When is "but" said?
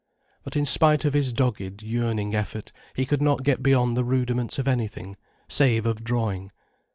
0.43-0.55